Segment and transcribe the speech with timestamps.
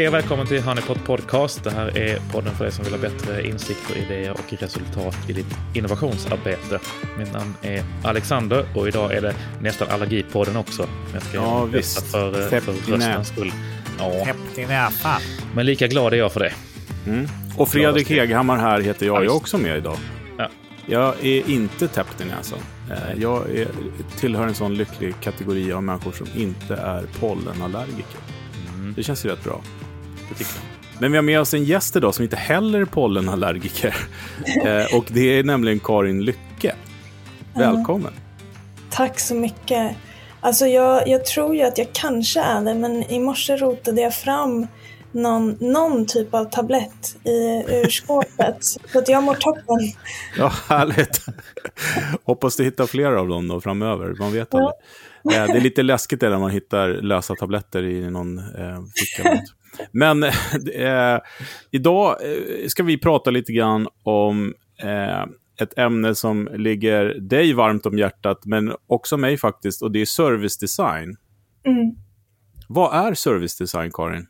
[0.00, 1.64] Hej och välkommen till Honeypot Podcast.
[1.64, 5.32] Det här är podden för dig som vill ha bättre insikter, idéer och resultat i
[5.32, 6.78] ditt innovationsarbete.
[7.18, 10.88] Mitt namn är Alexander och idag är det nästan allergipodden också.
[11.12, 12.06] Jag ska Ja, visst.
[12.10, 13.52] för, Täppt för röstens skull.
[13.98, 14.68] Ja, Täppt
[15.54, 16.52] men lika glad är jag för det.
[17.56, 19.16] Och Fredrik Heghammar här heter jag.
[19.16, 19.96] Ja, Jag är också med idag.
[20.38, 20.48] Ja.
[20.86, 22.58] Jag är inte täppt i näsan.
[22.90, 23.68] Eh, Jag är,
[24.18, 28.20] tillhör en sån lycklig kategori av människor som inte är pollenallergiker.
[28.74, 28.94] Mm.
[28.96, 29.60] Det känns ju rätt bra.
[30.30, 31.00] Det tycker jag.
[31.00, 33.94] Men vi har med oss en gäst idag som inte heller är pollenallergiker.
[34.64, 36.74] Eh, Och det är nämligen Karin Lycke.
[37.54, 38.12] Välkommen.
[38.90, 39.96] Tack så mycket.
[40.40, 44.14] Alltså jag, jag tror ju att jag kanske är det, men i morse rotade jag
[44.14, 44.66] fram
[45.12, 47.30] någon, någon typ av tablett i,
[47.68, 48.56] ur skåpet.
[48.92, 49.92] så att jag mår toppen.
[50.38, 51.24] Ja, härligt.
[52.24, 54.14] Hoppas du hittar fler av dem då framöver.
[54.18, 54.72] Man vet aldrig.
[55.40, 59.38] Eh, Det är lite läskigt det när man hittar lösa tabletter i någon eh, ficka.
[59.92, 60.22] Men
[60.74, 61.18] eh,
[61.70, 65.24] idag eh, ska vi prata lite grann om eh,
[65.62, 70.06] ett ämne som ligger dig varmt om hjärtat, men också mig faktiskt, och det är
[70.06, 71.16] service design.
[71.66, 71.94] Mm.
[72.68, 74.26] Vad är service design, Karin?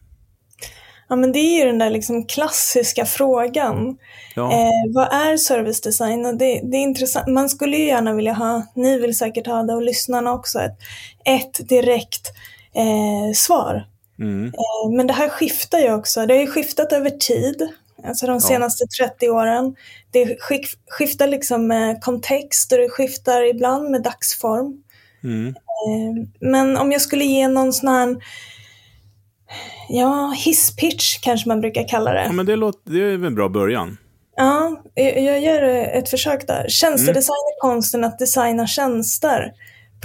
[1.09, 3.98] Ja, men det är ju den där liksom klassiska frågan.
[4.34, 6.27] Ja, Eh, vad är service design?
[6.27, 7.27] Och det, det är intressant.
[7.27, 10.78] Man skulle ju gärna vilja ha, ni vill säkert ha det och lyssnarna också, ett,
[11.25, 12.33] ett direkt
[12.75, 13.87] eh, svar.
[14.21, 16.27] Mm, Eh, Men det här skiftar ju också.
[16.27, 17.69] Det har ju skiftat över tid,
[18.05, 19.75] alltså de senaste 30 åren.
[20.11, 24.83] Det skif- skiftar liksom med kontext och det skiftar ibland med dagsform.
[25.25, 25.49] mm.
[25.49, 28.17] Eh, Men om jag skulle ge någon sån här,
[29.89, 32.33] ja, hisspitch kanske man brukar kalla ja det.
[32.33, 33.97] men det, låter, det är väl en bra början.
[34.37, 36.67] Ja, jag gör ett försök där.
[36.69, 39.53] Tjänstedesign är konsten att designa tjänster,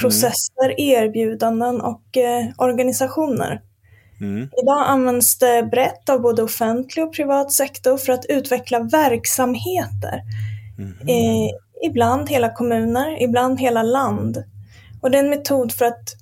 [0.02, 3.62] processer, erbjudanden och eh, organisationer.
[4.22, 10.22] Mm, Idag används det brett av både offentlig och privat sektor för att utveckla verksamheter.
[11.08, 11.50] Eh,
[11.90, 14.44] ibland hela kommuner, ibland hela land.
[15.02, 16.16] Och det är en metod för att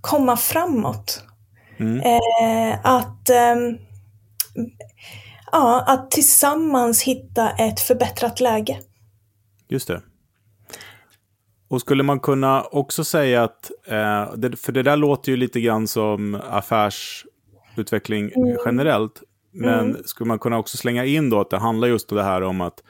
[0.00, 1.24] komma framåt.
[1.78, 2.00] mm.
[2.00, 3.78] Eh, att, ehm,
[5.52, 8.78] ja, att tillsammans hitta ett förbättrat läge.
[9.68, 10.02] Just det.
[11.72, 15.60] Och skulle man kunna också säga att, eh, det, för det där låter ju lite
[15.60, 18.30] grann som affärsutveckling
[18.64, 19.22] generellt,
[19.52, 22.42] men skulle man kunna också slänga in då att det handlar just om det här
[22.42, 22.82] om att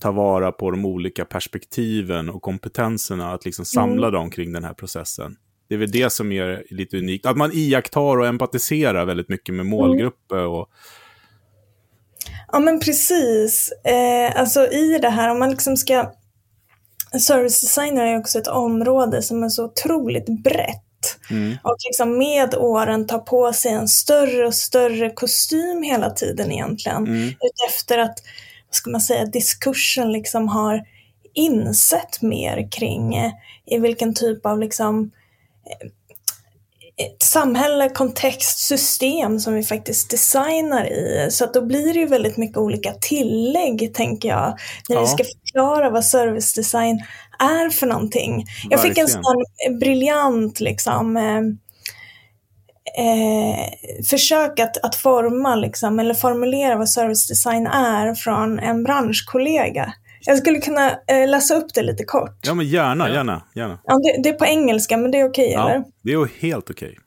[0.00, 4.74] ta vara på de olika perspektiven och kompetenserna, att liksom samla dem kring den här
[4.74, 5.36] processen.
[5.68, 7.26] Det är väl det som är lite unikt.
[7.26, 10.70] Att man iakttar och empatiserar väldigt mycket med målgrupper och
[12.52, 13.72] Ja men precis.
[13.84, 16.12] Eh, alltså i det här, om man liksom ska...
[17.20, 21.18] Service design är också ett område som är så otroligt brett.
[21.62, 27.06] Och liksom med åren tar på sig en större och större kostym hela tiden egentligen.
[27.40, 28.22] Utefter att,
[28.68, 30.80] vad ska man säga, diskursen liksom har
[31.34, 33.32] insett mer kring eh,
[33.66, 35.10] i vilken typ av liksom
[35.80, 35.92] ett
[37.22, 41.28] samhälle, kontext, system som vi faktiskt designar i.
[41.30, 44.54] Så att då blir det ju väldigt mycket olika tillägg, tänker jag,
[44.88, 45.00] när Ja.
[45.00, 47.00] vi ska förklara vad service design
[47.38, 48.44] är för någonting.
[48.70, 49.22] Jag fick en sån
[49.80, 51.40] briljant liksom, eh,
[53.04, 53.66] eh,
[54.10, 59.92] försök att, att forma, liksom, eller formulera vad service design är från en branschkollega.
[60.26, 62.38] Jag skulle kunna eh, läsa upp det lite kort.
[62.42, 63.78] ja, men gärna, gärna, gärna.
[63.84, 65.74] Ja, det, det är på engelska, men det är okej, eller?
[65.74, 66.98] Ja, det är helt okej.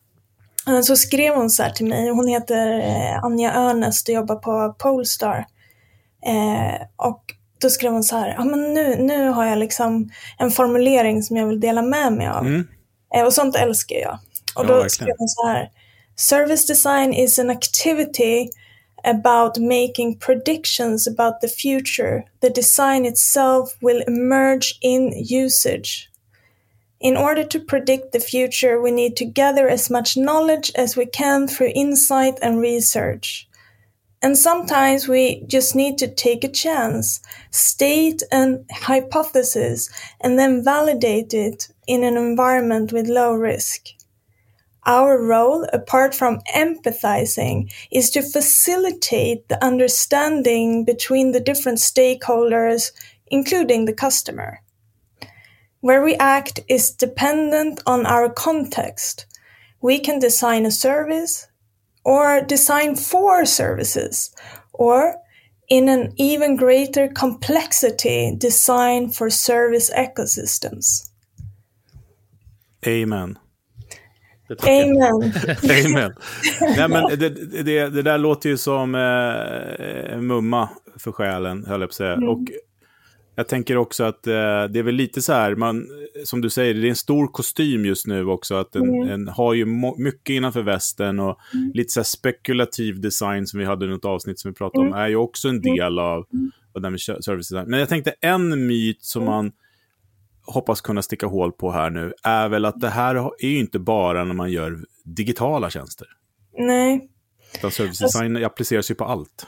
[0.67, 4.35] Eh, Så skrev hon så här till mig, hon heter eh, Anja Örnest och jobbar
[4.35, 5.45] på Polestar.
[6.25, 7.23] Eh, och
[7.61, 11.37] då skrev hon så här, ja men nu, nu har jag liksom en formulering som
[11.37, 12.45] jag vill dela med mig av.
[12.45, 12.67] Mm.
[13.15, 14.13] Eh, och sånt älskar jag.
[14.13, 14.89] Och Ja, då verkligen.
[14.89, 15.69] skrev hon så här,
[16.17, 18.49] Service design is an activity
[19.05, 22.25] about making predictions about the future.
[22.41, 26.09] The design itself will emerge in usage.
[26.99, 31.05] In order to predict the future, we need to gather as much knowledge as we
[31.05, 33.47] can through insight and research.
[34.21, 37.19] And sometimes we just need to take a chance,
[37.51, 43.89] state an hypothesis, and then validate it in an environment with low risk.
[44.85, 52.91] Our role, apart from empathizing, is to facilitate the understanding between the different stakeholders,
[53.27, 54.61] including the customer.
[55.81, 59.25] Where we act is dependent on our context.
[59.81, 61.47] We can design a service
[62.03, 64.35] or design for services
[64.73, 65.17] or
[65.67, 71.09] in an even greater complexity design for service ecosystems.
[72.85, 73.39] Amen.
[74.49, 75.33] Amen.
[75.85, 76.13] Amen.
[76.77, 77.29] Nej, men det,
[77.63, 81.95] det, det där låter ju som eh, en mumma för själen, höll jag på att
[81.95, 82.15] säga.
[82.15, 82.41] Och
[83.35, 85.87] jag tänker också att eh, det är väl lite så här, man,
[86.23, 88.55] som du säger, det är en stor kostym just nu också.
[88.55, 89.65] Att den, den har ju
[89.97, 91.37] mycket innanför västen och
[91.73, 95.07] lite så spekulativ design som vi hade i något avsnitt som vi pratade om, är
[95.07, 96.25] ju också en del av,
[96.75, 97.69] av det här med service design.
[97.69, 99.51] Men jag tänkte en myt som man
[100.47, 103.79] hoppas kunna sticka hål på här nu är väl att det här är ju inte
[103.79, 106.07] bara när man gör digitala tjänster.
[106.57, 107.09] Nej.
[107.55, 109.47] Utan service design appliceras ju på allt.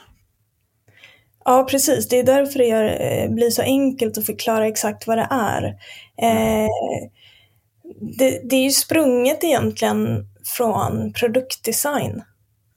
[1.44, 2.08] Ja, precis.
[2.08, 5.64] Det är därför det gör, eh, blir så enkelt att förklara exakt vad det är.
[6.22, 6.68] Eh,
[8.18, 12.22] det, det är ju sprunget egentligen från produktdesign.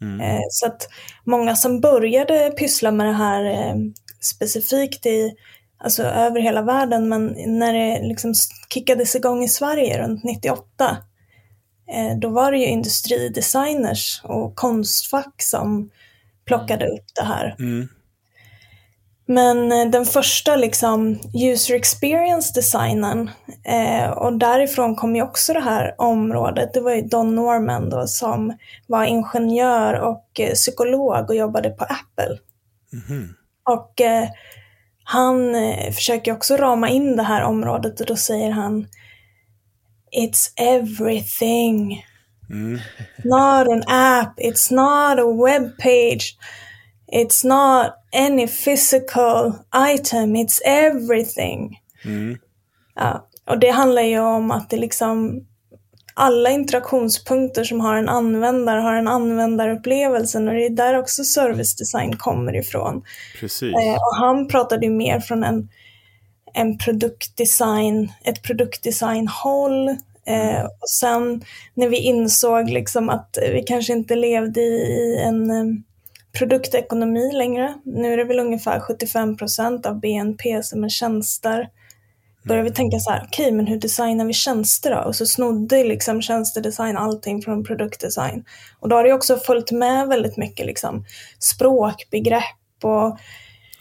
[0.02, 0.90] Eh, så att
[1.26, 3.76] många som började pyssla med det här eh,
[4.22, 5.32] specifikt i,
[5.84, 8.34] alltså över hela världen, men när det liksom
[8.74, 10.98] kickades igång i Sverige runt 98,
[11.92, 15.90] eh, då var det ju industridesigners och konstfack som
[16.46, 17.56] plockade upp det här.
[17.60, 17.88] Mm.
[19.26, 23.30] Men eh, den första liksom user experience designen
[23.64, 26.74] eh, och därifrån kom ju också det här området.
[26.74, 28.58] Det var ju Don Norman då som
[28.88, 32.38] var ingenjör och eh, psykolog och jobbade på Apple.
[33.64, 34.30] Och eh,
[35.12, 38.88] han eh, försöker också rama in det här området och då säger han
[40.18, 42.06] It's everything.
[43.24, 46.38] Not an app, it's not a web page.
[47.14, 51.80] It's not any physical item, it's everything.
[52.96, 55.46] Ja, och det handlar ju om att det liksom
[56.22, 61.76] alla interaktionspunkter som har en användare har en användarupplevelse och det är där också service
[61.76, 63.04] design kommer ifrån.
[63.40, 63.74] Precis.
[63.74, 65.70] Eh, och han pratade ju mer från en,
[66.54, 69.88] en produktdesign, ett produktdesignhåll.
[70.26, 75.66] Eh, och sen när vi insåg liksom att vi kanske inte levde i en eh,
[76.40, 77.74] produktekonomi längre.
[77.86, 81.70] Nu är det väl ungefär 75 procent av BNP som är tjänster.
[82.44, 84.98] Började vi tänka så här, okej, men hur designar vi tjänster då?
[85.02, 88.44] Och så snodde liksom tjänstedesign allting från produktdesign.
[88.80, 91.06] Och då har det också följt med väldigt mycket liksom
[91.40, 92.44] språkbegrepp
[92.84, 93.18] och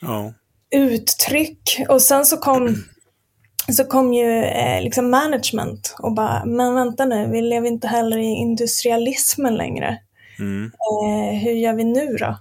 [0.03, 0.33] Ja.
[0.71, 1.81] uttryck.
[1.89, 2.77] Och sen så kom,
[3.77, 8.19] så kom ju eh, liksom management och bara, men vänta nu, vi lever inte heller
[8.19, 9.99] i industrialismen längre.
[10.65, 12.39] Eh, hur gör vi nu då?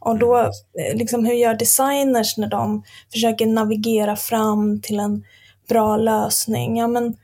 [0.00, 2.82] Och då, eh, liksom, hur gör designers när de
[3.12, 5.24] försöker navigera fram till en
[5.68, 6.76] bra lösning?
[6.76, 7.16] Ja, men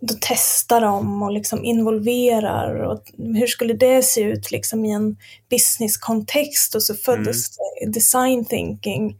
[0.00, 2.74] då testar de och liksom involverar.
[2.74, 5.16] Och hur skulle det se ut liksom, i en
[5.50, 6.74] businesskontext?
[6.74, 7.48] Och så föddes
[7.92, 9.16] design thinking.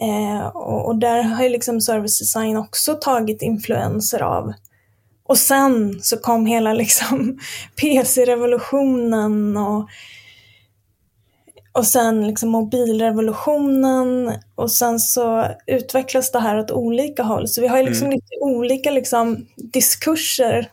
[0.00, 4.52] Eh, och, och där har ju liksom service design också tagit influenser av.
[5.24, 7.38] Och sen så kom hela liksom
[7.80, 9.88] PC-revolutionen och,
[11.72, 17.48] och sen liksom mobilrevolutionen och sen så utvecklas det här åt olika håll.
[17.48, 20.70] Så vi har liksom lite olika liksom diskurser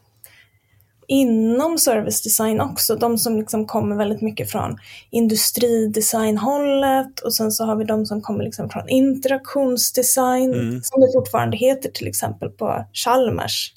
[1.08, 2.96] inom service design också.
[2.96, 4.77] De som liksom kommer väldigt mycket från
[5.10, 10.53] industridesignhållet och sen så har vi de som kommer liksom från interaktionsdesign,
[10.84, 13.74] som det fortfarande heter till exempel på Chalmers.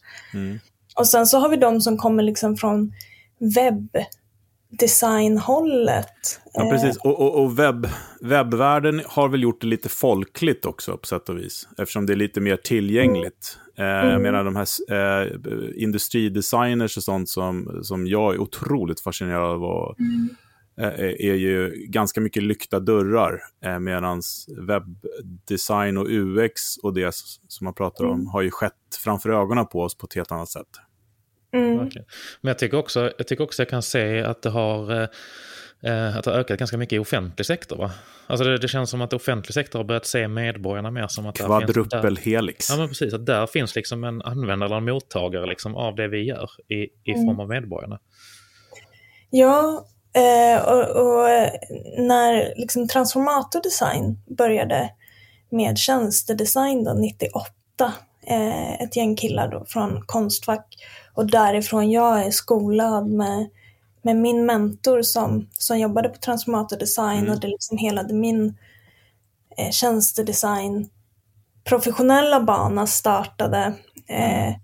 [0.96, 2.92] Och sen så har vi de som kommer liksom från
[4.72, 6.40] webbdesignhållet.
[6.52, 6.96] Ja, precis.
[6.96, 7.88] Och, och, och webb,
[8.20, 11.68] webbvärlden har väl gjort det lite folkligt också på sätt och vis.
[11.78, 13.58] Eftersom det är lite mer tillgängligt.
[13.78, 19.50] Eh, jag menar de här eh, industridesigners och sånt som, som jag är otroligt fascinerad
[19.50, 19.64] av.
[19.64, 19.96] Och,
[20.80, 23.40] eh, är ju ganska mycket lyckta dörrar.
[23.64, 24.22] Eh, Medan
[24.58, 27.14] webbdesign och UX och det
[27.48, 28.72] som man pratar om har ju skett
[29.04, 30.68] framför ögonen på oss på ett helt annat sätt.
[31.52, 32.06] Verkligen.
[32.40, 34.92] Men jag tycker, också, jag tycker också jag kan se att det har,
[35.82, 37.76] eh, att det har ökat ganska mycket i offentlig sektor.
[37.76, 37.90] Va?
[38.26, 41.34] Alltså det, det känns som att offentlig sektor har börjat se medborgarna mer som att
[41.34, 42.70] där, Kvadrupelhelix.
[42.70, 46.08] ja, men precis, att där finns liksom en användare eller en mottagare liksom av det
[46.08, 47.98] vi gör i, i form av medborgarna.
[49.30, 51.50] Ja, eh, och, och eh,
[51.98, 54.90] när liksom transformatordesign började
[55.50, 57.92] med tjänstedesign då, 98,
[58.26, 60.66] eh, ett gäng killar då från Konstfack
[61.14, 63.48] och därifrån jag är skolad med,
[64.02, 68.56] med min mentor som, som jobbade på transformatordesign och det liksom hela min
[69.56, 70.90] eh, tjänstedesign
[71.64, 73.74] professionella bana startade.
[74.08, 74.54] Eh,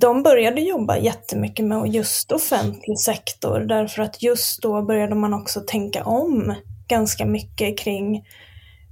[0.00, 5.60] de började jobba jättemycket med just offentlig sektor därför att just då började man också
[5.60, 6.54] tänka om
[6.88, 8.24] ganska mycket kring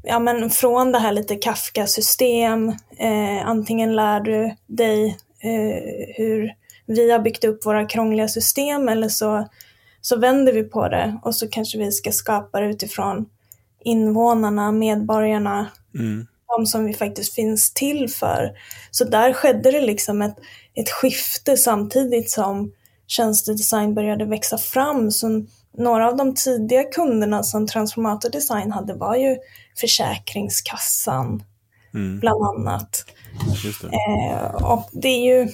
[0.03, 5.19] Ja men från det här lite Kafka-system, eh, antingen lär du dig
[6.17, 6.51] hur
[6.87, 9.49] vi har byggt upp våra krångliga system eller så,
[10.01, 13.27] så vänder vi på det och så kanske vi ska skapa det utifrån
[13.85, 16.27] invånarna, medborgarna, Mm.
[16.57, 18.51] de som vi faktiskt finns till för.
[18.91, 20.37] Så där skedde det liksom ett,
[20.75, 22.73] ett skifte samtidigt som
[23.07, 25.11] tjänstedesign började växa fram.
[25.11, 25.45] Så
[25.79, 29.37] några av de tidiga kunderna som Transformator Design hade var ju
[29.81, 31.43] Försäkringskassan,
[31.95, 32.21] Mm.
[32.21, 33.05] bland annat.
[33.83, 33.87] Det.
[33.87, 35.49] Eh, och det är ju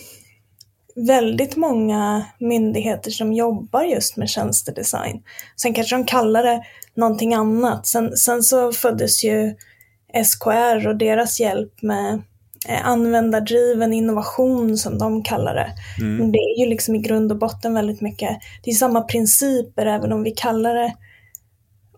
[0.96, 5.22] väldigt många myndigheter som jobbar just med tjänstedesign.
[5.56, 6.62] Sen kanske de kallar det
[6.94, 7.86] någonting annat.
[7.86, 9.54] Sen, sen så föddes ju
[10.24, 12.22] SKR och deras hjälp med
[12.68, 15.72] eh, användardriven innovation som de kallar det.
[15.98, 16.16] Mm.
[16.16, 19.86] Men det är ju liksom i grund och botten väldigt mycket, det är samma principer
[19.86, 20.94] även om vi kallar det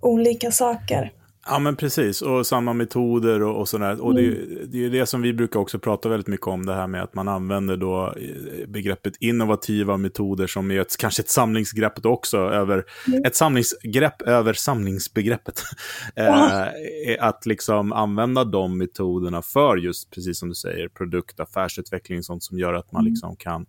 [0.01, 1.13] olika saker.
[1.51, 2.23] Ja, men precis.
[2.23, 4.01] Och samma metoder och, och sådär.
[4.05, 6.67] Och det, är ju- det är det som vi brukar också prata väldigt mycket om,
[6.67, 11.23] det här med att man använder då eh, begreppet innovativa metoder som är ett, kanske
[11.23, 12.85] ett samlingsgrepp också, över,
[13.27, 15.63] ett samlingsgrepp över samlingsbegreppet.
[16.15, 16.67] Ja.
[17.09, 22.43] eh, att liksom använda de metoderna för just, precis som du säger, produkt, affärsutveckling, sånt
[22.43, 23.67] som gör att man liksom kan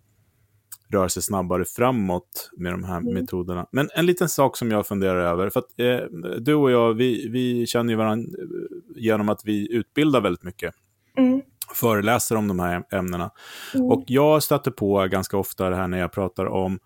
[0.94, 3.66] röra sig snabbare framåt med de här metoderna.
[3.72, 5.98] Men en liten sak som jag funderar över, för att eh,
[6.40, 10.74] du och jag, vi, vi känner ju varandra eh, genom att vi utbildar väldigt mycket,
[11.18, 11.42] Mm.
[11.74, 13.32] föreläser om de här ämnena.
[13.90, 16.80] Och jag stöter på ganska ofta det här när jag pratar om,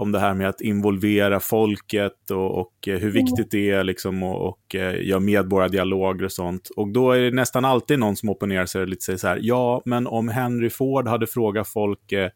[0.00, 4.22] om det här med att involvera folket och, och eh, hur viktigt det är liksom,
[4.22, 6.68] och, och eh, göra medborgardialoger och sånt.
[6.76, 9.38] Och då är det nästan alltid någon som opponerar sig och lite säger så här,
[9.42, 12.30] ja, men om Henry Ford hade frågat folk eh,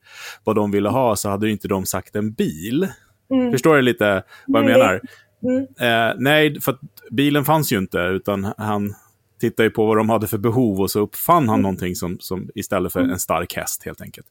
[0.44, 2.88] vad de ville ha så hade inte de sagt en bil.
[3.30, 3.52] Mm.
[3.52, 5.00] Förstår du lite vad jag Mm, menar?
[5.42, 6.10] Mm.
[6.10, 6.80] Eh, nej, för att
[7.10, 8.94] bilen fanns ju inte, utan han
[9.40, 11.48] tittade ju på vad de hade för behov och så uppfann Mm.
[11.48, 14.26] han någonting som, som istället för en stark häst helt enkelt.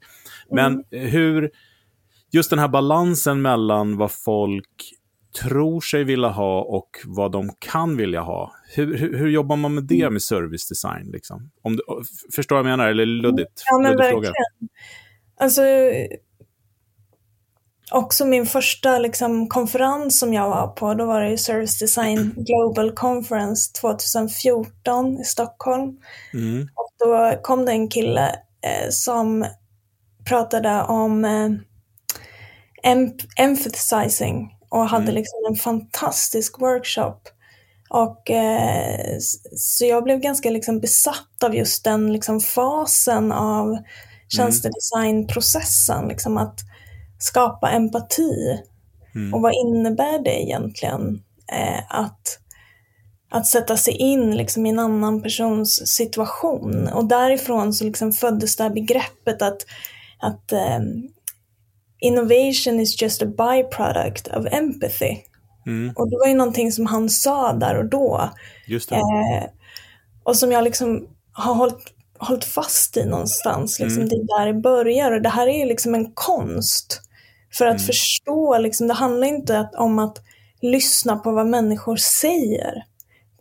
[0.52, 1.52] Men hur,
[2.34, 4.94] just den här balansen mellan vad folk
[5.42, 8.52] tror sig vilja ha och vad de kan vilja ha.
[8.76, 10.00] Hur, hur, hur jobbar man med Mm.
[10.00, 11.10] det med service design?
[11.14, 11.52] Liksom?
[11.62, 11.84] Om du,
[12.36, 12.88] förstår vad jag menar?
[12.90, 13.64] Eller luddigt?
[13.66, 14.22] Ja men luddig fråga.
[14.30, 14.70] verkligen.
[15.40, 15.62] Alltså,
[17.92, 22.34] också min första liksom, konferens som jag var på, då var det ju Service Design
[22.38, 25.98] Global Conference 2014 i Stockholm.
[26.34, 28.28] Mm, Och då kom det en kille
[28.62, 29.46] eh, som
[30.30, 31.50] pratade om eh,
[33.38, 35.16] emphasizing och hade Mm.
[35.16, 37.20] liksom en fantastisk workshop.
[37.90, 39.18] Och eh,
[39.58, 43.78] så jag blev ganska liksom besatt av just den liksom fasen av
[44.30, 46.60] tjänstedesignprocessen, liksom att
[47.20, 48.60] skapa empati.
[49.16, 52.40] mm, Och vad innebär det egentligen eh, att,
[53.32, 56.88] att sätta sig in liksom, i en annan persons situation?
[56.94, 59.62] Och därifrån så liksom föddes det här begreppet att,
[60.20, 61.08] att ehm,
[62.04, 65.18] innovation is just a byproduct of empathy.
[65.66, 68.30] mm, Och det var ju någonting som han sa där och då.
[68.68, 68.96] just det.
[68.96, 69.44] Eh,
[70.24, 73.80] och som jag liksom har hållit, hållit fast i någonstans.
[73.80, 74.10] Liksom, Mm.
[74.10, 75.12] Det är där det börjar.
[75.12, 77.02] Och det här är ju liksom en konst.
[77.54, 77.86] För att Mm.
[77.86, 80.18] förstå, liksom, det handlar inte om att
[80.62, 82.84] lyssna på vad människor säger.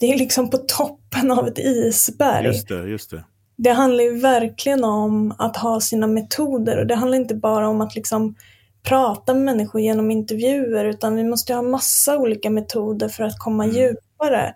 [0.00, 2.46] Det är liksom på toppen av ett isberg.
[2.46, 3.24] Just det, just det.
[3.56, 7.80] Det handlar ju verkligen om att ha sina metoder och det handlar inte bara om
[7.80, 8.34] att liksom
[8.82, 13.64] prata med människor genom intervjuer utan vi måste ha massa olika metoder för att komma
[13.64, 13.76] Mm.
[13.76, 14.54] djupare.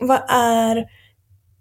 [0.00, 0.86] Vad är,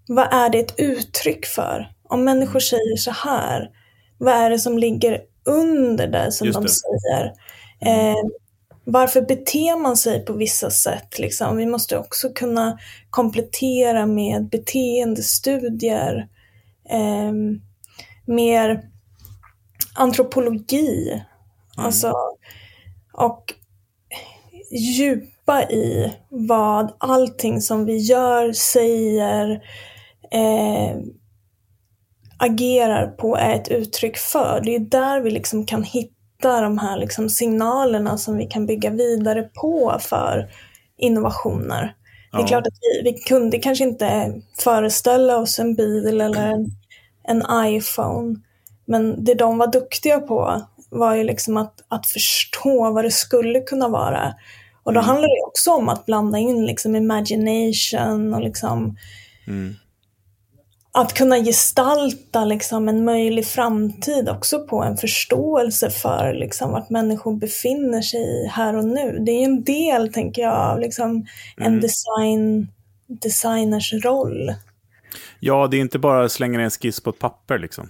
[0.07, 1.91] vad är det ett uttryck för?
[2.03, 3.69] Om människor säger så här,
[4.17, 6.69] vad är det som ligger under det som Just de det.
[6.69, 7.33] säger?
[7.81, 8.15] Eh,
[8.83, 11.19] varför beter man sig på vissa sätt?
[11.19, 11.57] Liksom?
[11.57, 12.77] Vi måste också kunna
[13.09, 16.27] komplettera med beteendestudier,
[16.89, 17.31] eh,
[18.25, 18.81] mer
[19.95, 21.23] antropologi.
[21.77, 22.13] Alltså,
[23.13, 23.53] och
[24.71, 29.51] djupa i vad allting som vi gör, säger,
[30.31, 30.97] eh,
[32.37, 34.61] agerar på är ett uttryck för.
[34.65, 38.89] Det är där vi liksom kan hitta de här liksom signalerna som vi kan bygga
[38.89, 40.49] vidare på för
[40.97, 41.95] innovationer.
[42.31, 46.65] Det är klart att vi, vi kunde kanske inte föreställa oss en bil eller en,
[47.23, 48.35] en iPhone.
[48.85, 53.59] Men det de var duktiga på var ju liksom att, att förstå vad det skulle
[53.59, 54.33] kunna vara.
[54.83, 58.97] Och då handlar det också om att blanda in liksom imagination och liksom
[59.47, 59.75] Mm.
[60.91, 67.35] att kunna gestalta liksom en möjlig framtid också på en förståelse för liksom vart människor
[67.35, 69.17] befinner sig här och nu.
[69.25, 71.25] Det är ju en del, tänker jag, av liksom
[71.57, 72.67] en design,
[73.07, 74.53] designers roll.
[75.39, 77.89] Ja, det är inte bara att slänga ner en skiss på ett papper liksom.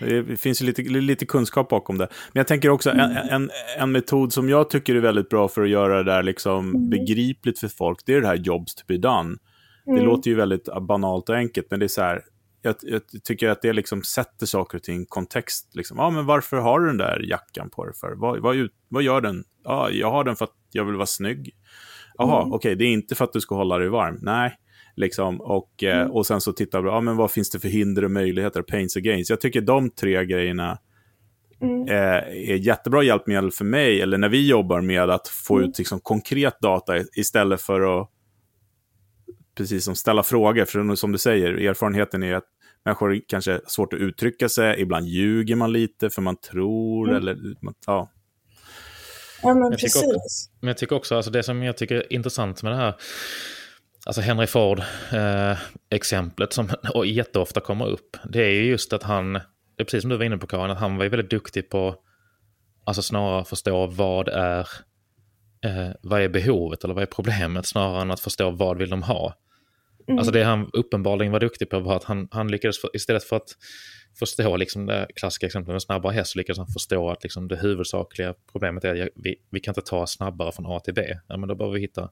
[0.00, 2.08] Det finns ju lite, lite kunskap bakom det.
[2.32, 3.10] Men jag tänker också, Mm.
[3.10, 6.22] en, en, en metod som jag tycker är väldigt bra för att göra det där
[6.22, 6.90] liksom Mm.
[6.90, 9.36] begripligt för folk, det är det här jobs to be done.
[9.84, 10.04] Det Mm.
[10.04, 12.22] låter ju väldigt banalt och enkelt, men det är så här,
[12.62, 15.70] jag, jag tycker att det liksom sätter saker och ting i en kontext.
[15.74, 15.98] Liksom.
[15.98, 18.12] Ja, men varför har du den där jackan på dig för?
[18.16, 19.44] Vad, vad, vad gör den?
[19.64, 21.50] Ja, jag har den för att jag vill vara snygg.
[22.18, 22.52] Jaha, Mm.
[22.52, 24.18] okej, det är inte för att du ska hålla dig varm.
[24.22, 24.56] Nej,
[24.96, 25.40] liksom.
[25.40, 26.10] Och, eh, Mm.
[26.12, 28.96] och sen så tittar vi, ja, men vad finns det för hinder och möjligheter, pains
[28.96, 29.30] och gains.
[29.30, 30.78] Jag tycker de tre grejerna
[31.60, 31.88] Mm.
[31.88, 35.70] eh, är jättebra hjälpmedel för mig, eller när vi jobbar med att få Mm.
[35.70, 38.10] ut liksom, konkret data istället för att
[39.56, 40.64] precis som ställa frågor.
[40.64, 42.44] För som du säger, erfarenheten är att
[42.84, 47.16] människor kanske har svårt att uttrycka sig, ibland ljuger man lite för man tror, Mm.
[47.22, 47.36] eller
[47.86, 48.10] ja.
[49.42, 50.50] Ja, men Jag tycker precis.
[50.60, 52.94] Men jag tycker också, alltså det som jag tycker är intressant med det här,
[54.06, 59.42] alltså Henry Ford-exemplet som och jätteofta kommer upp, det är ju just att han, det
[59.78, 61.96] är precis som du var inne på Karin, att han var ju väldigt duktig på,
[62.84, 64.68] alltså snarare förstå vad är,
[65.64, 69.02] eh, vad är behovet eller vad är problemet, snarare än att förstå vad vill de
[69.02, 69.34] ha.
[70.08, 70.18] Mm.
[70.18, 73.36] Alltså det han uppenbarligen var duktig på var att han, han lyckades, för, istället för
[73.36, 73.48] att
[74.18, 77.56] förstå liksom det klassiska exemplet med snabbare häst, så lyckades han förstå att liksom det
[77.56, 81.02] huvudsakliga problemet är att vi, vi kan inte ta snabbare från A till B.
[81.28, 82.10] Ja, men då behöver vi hitta,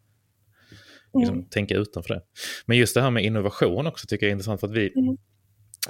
[1.15, 1.49] liksom, Mm.
[1.49, 2.21] tänka utanför det.
[2.67, 5.17] Men just det här med innovation också tycker jag är intressant för att vi, Mm.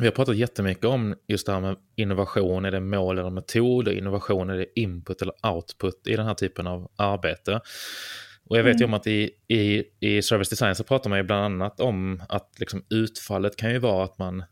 [0.00, 3.88] vi har pratat jättemycket om just det här med innovation, är det mål eller metod,
[3.88, 7.60] och innovation, är det input eller output i den här typen av arbete.
[8.46, 8.90] Och jag vet ju Mm.
[8.90, 12.50] om att i, i, i service design så pratar man ju bland annat om att
[12.58, 14.42] liksom utfallet kan ju vara att man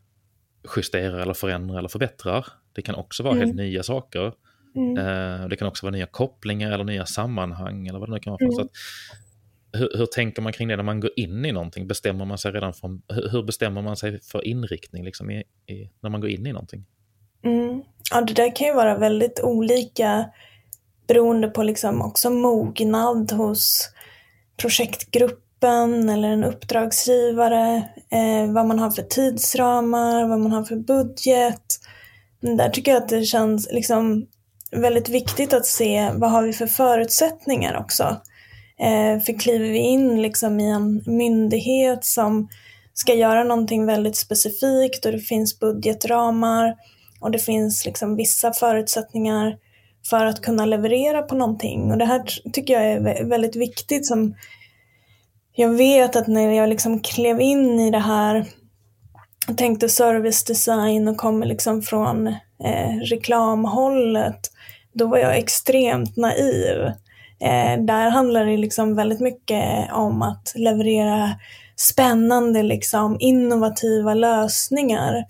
[0.75, 2.45] justerar eller förändrar eller förbättrar.
[2.73, 3.45] Det kan också vara Mm.
[3.47, 4.33] helt nya saker.
[4.75, 4.97] Mm.
[4.97, 8.31] Eh, det kan också vara nya kopplingar eller nya sammanhang eller vad det nu kan
[8.31, 8.37] vara.
[8.39, 8.45] För.
[8.45, 8.55] Mm.
[8.55, 8.69] Så att,
[9.73, 11.87] hur, hur tänker man kring det när man går in i någonting?
[11.87, 16.09] Bestämmer man sig redan från, hur, bestämmer man sig för inriktning liksom i, i, när
[16.09, 16.85] man går in i någonting?
[17.43, 17.83] Mm.
[18.11, 20.25] Ja, det där kan ju vara väldigt olika
[21.07, 23.89] beroende på liksom också mognad hos
[24.57, 27.75] projektgruppen eller en uppdragsgivare,
[28.11, 31.79] eh, vad man har för tidsramar, vad man har för budget.
[32.39, 34.27] Men där tycker jag att det känns liksom
[34.71, 38.21] väldigt viktigt att se vad har vi för förutsättningar också.
[38.79, 42.49] Eh, för kliver vi in liksom i en myndighet som
[42.93, 46.75] ska göra någonting väldigt specifikt och det finns budgetramar
[47.19, 49.57] och det finns liksom vissa förutsättningar
[50.09, 51.91] för att kunna leverera på någonting.
[51.91, 54.05] Och det här tycker jag är väldigt viktigt.
[54.05, 54.35] som
[55.55, 58.45] Jag vet att när jag liksom klev in i det här
[59.47, 62.27] och tänkte service design och kommer liksom från
[62.63, 64.51] eh, reklamhållet,
[64.93, 66.91] då var jag extremt naiv.
[67.43, 71.29] Eh, där handlar det liksom väldigt mycket om att leverera
[71.75, 75.25] spännande, liksom, innovativa lösningar.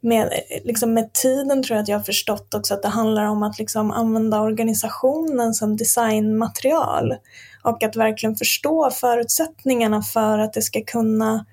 [0.00, 3.24] Med, eh, liksom, med tiden tror jag att jag har förstått också att det handlar
[3.24, 7.14] om att liksom, använda organisationen som designmaterial
[7.62, 11.46] och att verkligen förstå förutsättningarna för att det ska kunna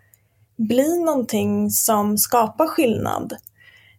[0.57, 3.33] bli någonting som skapar skillnad.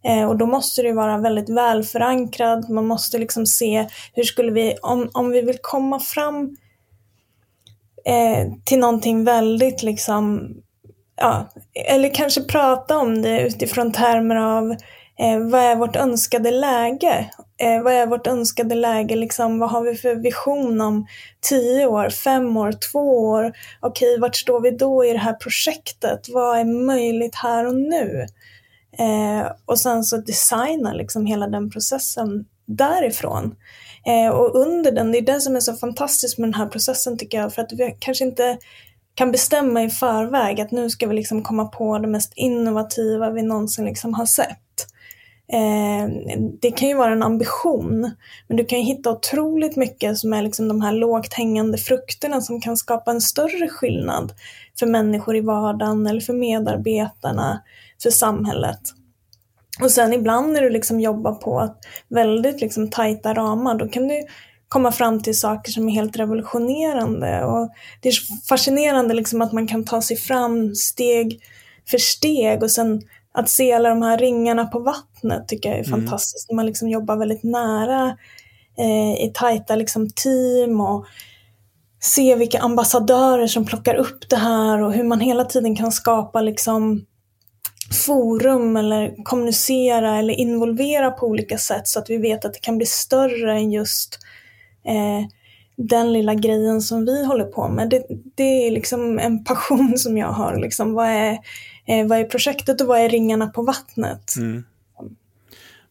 [0.07, 4.77] Eh, och då måste det vara väldigt välförankrad, man måste liksom se hur skulle vi,
[4.83, 6.57] om, om vi vill komma fram
[8.05, 10.51] eh, till någonting väldigt liksom,
[11.17, 11.49] ja,
[11.89, 14.71] eller kanske prata om det utifrån termer av
[15.19, 17.31] eh, vad är vårt önskade läge?
[17.59, 19.17] Eh, vad är vårt önskade läge?
[19.17, 21.07] Liksom, vad har vi för vision om
[21.49, 23.53] tio år, fem år, två år?
[23.81, 26.21] Okej, vart står vi då i det här projektet?
[26.29, 28.27] Vad är möjligt här och nu?
[28.99, 33.55] Eh, och sen så designa liksom hela den processen därifrån.
[34.07, 37.19] Eh, och under den, det är det som är så fantastiskt med den här processen
[37.19, 38.59] tycker jag, för att vi kanske inte
[39.15, 43.43] kan bestämma i förväg att nu ska vi liksom komma på det mest innovativa vi
[43.43, 44.87] någonsin liksom har sett.
[45.53, 46.09] Eh,
[46.61, 48.11] det kan ju vara en ambition,
[48.49, 52.41] men du kan ju hitta otroligt mycket som är liksom de här lågt hängande frukterna
[52.41, 54.33] som kan skapa en större skillnad
[54.79, 57.63] för människor i vardagen eller för medarbetarna,
[58.03, 58.81] för samhället.
[59.81, 61.75] Och sen ibland när du liksom jobbar på
[62.09, 64.23] väldigt liksom tajta ramar, då kan du
[64.69, 67.45] komma fram till saker som är helt revolutionerande.
[67.45, 68.15] Och det är
[68.49, 71.41] fascinerande liksom att man kan ta sig fram steg
[71.91, 73.03] för steg och sen
[73.35, 76.01] att se alla de här ringarna på vattnet tycker jag är Mm.
[76.01, 76.51] fantastiskt.
[76.51, 78.17] När man liksom jobbar väldigt nära
[78.79, 81.07] eh, i tajta liksom team och
[82.01, 86.41] se vilka ambassadörer som plockar upp det här och hur man hela tiden kan skapa
[86.41, 87.05] liksom
[87.97, 92.77] forum eller kommunicera eller involvera på olika sätt så att vi vet att det kan
[92.77, 94.19] bli större än just
[94.85, 95.29] eh,
[95.77, 97.91] den lilla grejen som vi håller på med.
[97.91, 100.57] Det, det är liksom en passion som jag har.
[100.57, 101.39] Liksom, vad, är,
[101.87, 104.37] eh, vad är projektet och vad är ringarna på vattnet?
[104.37, 104.65] Mm.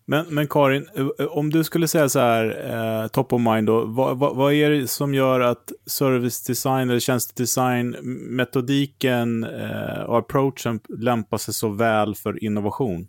[0.07, 0.87] Men, men Karin,
[1.19, 2.71] eh, om du skulle säga så här,
[3.03, 6.89] eh, top of mind då, vad, vad, vad, är det som gör att service design
[6.89, 7.95] eller tjänstedesign,
[8.35, 13.07] metodiken eh, och approachen lämpar sig så väl för innovation?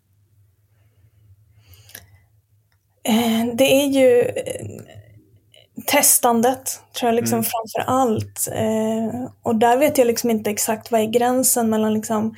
[3.09, 4.67] Eh, det är ju eh,
[5.87, 7.45] testandet, tror jag, liksom mm.
[7.45, 8.49] framför allt.
[9.43, 12.35] Och där vet jag liksom inte exakt vad är gränsen mellan liksom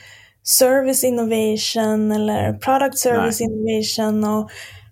[0.49, 3.49] service innovation eller product service Nej.
[3.51, 4.51] innovation och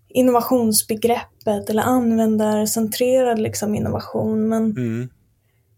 [0.08, 4.48] innovationsbegreppet eller användarcentrerad liksom innovation.
[4.48, 5.08] Men mm.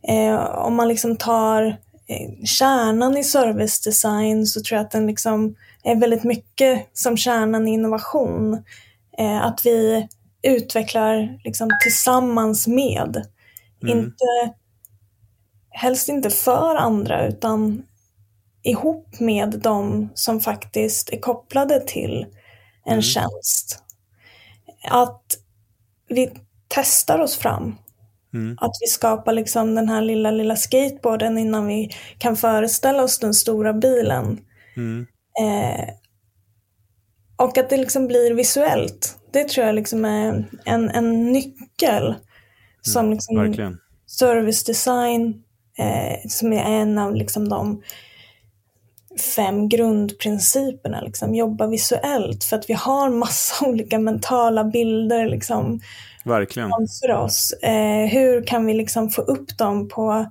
[0.08, 1.62] eh, om man liksom tar
[2.06, 7.16] eh, kärnan i service design så tror jag att den liksom är väldigt mycket som
[7.16, 8.62] kärnan i innovation.
[9.18, 10.08] Eh, att vi
[10.42, 13.26] utvecklar liksom tillsammans med.
[13.82, 13.98] Mm.
[13.98, 14.54] Inte,
[15.70, 17.82] helst inte för andra utan
[18.68, 22.26] ihop med de som faktiskt är kopplade till
[22.84, 23.02] en mm.
[23.02, 23.82] tjänst.
[24.90, 25.22] Att
[26.08, 26.30] vi
[26.68, 27.76] testar oss fram.
[28.34, 28.58] Mm.
[28.60, 33.34] Att vi skapar liksom den här lilla, lilla skateboarden innan vi kan föreställa oss den
[33.34, 34.40] stora bilen.
[34.76, 35.06] Mm.
[35.40, 35.88] Eh,
[37.36, 39.18] och att det liksom blir visuellt.
[39.32, 42.06] Det tror jag liksom är en, en nyckel.
[42.06, 42.18] Mm,
[42.80, 43.78] som liksom verkligen.
[44.06, 45.42] service design,
[45.78, 47.82] eh, som är en av liksom de
[49.18, 51.00] fem grundprinciperna.
[51.00, 51.34] Liksom.
[51.34, 55.80] Jobba visuellt för att vi har massa olika mentala bilder liksom,
[56.24, 56.68] Verkligen.
[56.68, 57.52] framför oss.
[57.62, 60.26] Eh, hur kan vi liksom få upp dem på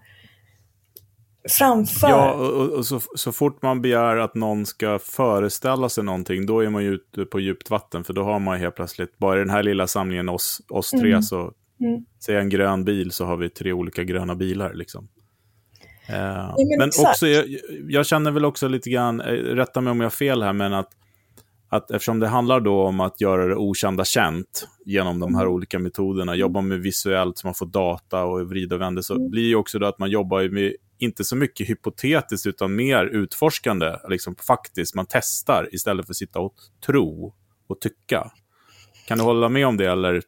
[1.50, 2.10] framför?
[2.10, 6.60] Ja, och, och så, så, fort man begär att någon ska föreställa sig någonting, då
[6.60, 8.04] är man ju ute på djupt vatten.
[8.04, 11.10] För då har man helt plötsligt, bara i den här lilla samlingen oss, oss tre,
[11.10, 11.22] mm.
[11.22, 12.06] så mm.
[12.26, 14.74] säg en grön bil, så har vi tre olika gröna bilar.
[14.74, 15.08] Liksom.
[16.10, 17.46] Eh, men, men också, jag,
[17.90, 20.74] jag, känner väl också lite grann, eh, rätta mig om jag har fel här, men
[20.74, 20.90] att,
[21.70, 25.54] att eftersom det handlar då om att göra det okända känt genom de här mm.
[25.54, 29.30] olika metoderna, jobba med visuellt så man får data och vrida och vända, så mm.
[29.30, 33.96] blir ju också det att man jobbar med inte så mycket hypotetiskt utan mer utforskande,
[34.10, 37.34] liksom faktiskt, man testar istället för att sitta och tro
[37.68, 38.32] och tycka.
[39.08, 40.22] Kan du hålla med om det eller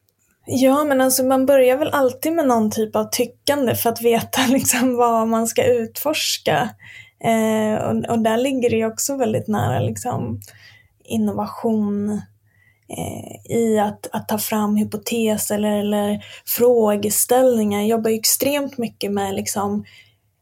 [0.51, 4.41] Ja, men alltså man börjar väl alltid med någon typ av tyckande för att veta
[4.49, 6.69] liksom vad man ska utforska.
[7.23, 10.39] Eh, och, och, där ligger det ju också väldigt nära liksom,
[11.03, 12.09] innovation
[12.89, 17.79] eh, i att, att ta fram hypoteser eller, eller frågeställningar.
[17.79, 19.85] Jag jobbar ju extremt mycket med liksom,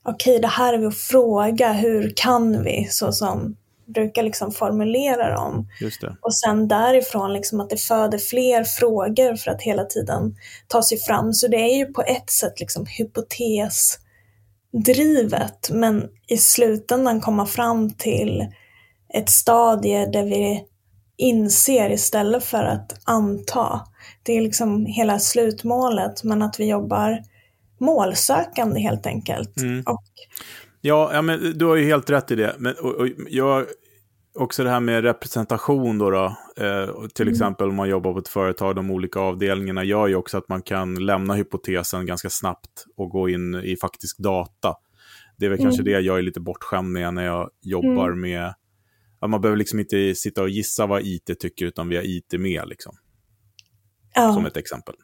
[0.04, 2.88] okej okay, det här är vi att fråga, hur kan vi?
[2.90, 3.56] Så som
[3.94, 5.68] brukar liksom formulera dem.
[6.22, 10.36] Och sen därifrån liksom att det föder fler frågor för att hela tiden
[10.68, 11.34] ta sig fram.
[11.34, 18.48] Så det är ju på ett sätt liksom hypotesdrivet men i slutändan komma fram till
[19.14, 20.64] ett stadie där vi
[21.18, 23.82] inser istället för att anta.
[24.24, 27.24] Det är liksom hela slutmålet men att vi jobbar
[27.80, 29.58] målsökande helt enkelt.
[29.58, 29.84] Mm.
[29.86, 30.04] Och
[30.82, 32.56] Ja, ja men du har ju helt rätt i det.
[32.60, 33.66] Men, och, och, jag,
[34.34, 36.10] också det här med representation då.
[36.10, 36.26] då
[36.58, 37.32] eh, till mm.
[37.32, 40.62] exempel om man jobbar på ett företag, de olika avdelningarna gör ju också att man
[40.62, 44.76] kan lämna hypotesen ganska snabbt och gå in i faktisk data.
[45.38, 45.70] Det är väl mm.
[45.70, 48.22] kanske det jag är lite bortskämd med när jag jobbar mm.
[48.22, 48.54] med...
[49.20, 52.34] Att man behöver liksom inte sitta och gissa vad IT tycker, utan vi har IT
[52.40, 52.68] med.
[52.68, 52.96] Liksom.
[54.14, 54.34] Ja.
[54.34, 54.96] Som ett exempel.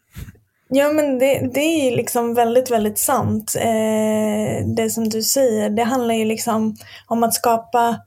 [0.76, 3.56] Ja, men det, det är liksom väldigt, väldigt sant.
[3.56, 6.76] Eh, det som du säger, det handlar ju liksom
[7.08, 8.00] om att skapa,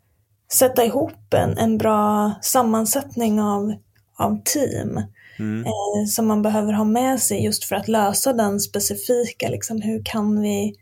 [0.53, 3.75] sätta ihop en, en bra sammansättning av,
[4.19, 5.01] av team.
[5.39, 5.65] Mm.
[5.65, 10.03] Eh, som man behöver ha med sig just för att lösa den specifika, liksom, hur
[10.05, 10.75] kan vi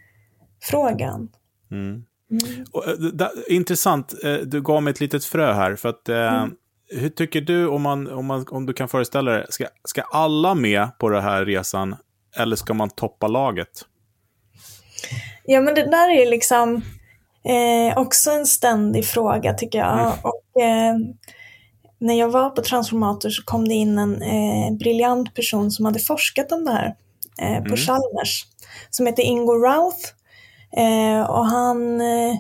[0.63, 1.29] frågan.
[1.71, 2.05] Mm.
[2.31, 2.65] Mm.
[2.73, 5.77] Och, eh, da, intressant, eh, du gav mig ett litet frö här.
[5.77, 6.51] för att eh, mm
[6.99, 10.55] hur tycker du, om, man, om, man, om du kan föreställa dig, ska, ska alla
[10.55, 11.97] med på den här resan
[12.37, 13.87] eller ska man toppa laget?
[15.45, 16.83] Ja, men det där är liksom
[17.45, 20.01] eh, också en ständig fråga tycker jag.
[20.01, 20.13] Mm.
[20.23, 20.95] Och, eh,
[21.99, 25.99] när jag var på Transformator så kom det in en eh, briljant person som hade
[25.99, 26.95] forskat om det här
[27.41, 27.77] eh, på mm.
[27.77, 28.47] Chalmers,
[28.91, 30.09] som heter Ingo Routh.
[30.77, 32.37] Eh, och han eh,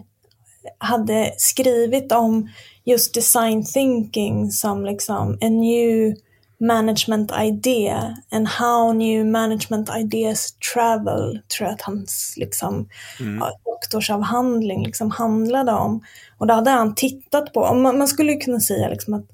[0.78, 2.48] hade skrivit om
[2.84, 6.14] just design thinking som liksom a new
[6.60, 12.88] management idea and how new management ideas travel, tror jag att hans liksom,
[13.20, 13.44] mm.
[13.64, 16.04] doktorsavhandling liksom handlade om.
[16.38, 19.26] Och då hade han tittat på, man, man skulle kunna säga liksom att